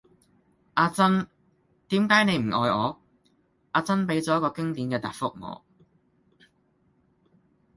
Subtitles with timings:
[0.73, 1.27] 阿珍,
[1.89, 2.99] 點解你唔愛我?
[3.73, 5.63] 阿珍俾咗一個經典既答覆我